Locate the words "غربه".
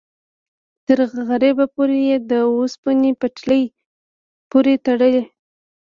1.27-1.65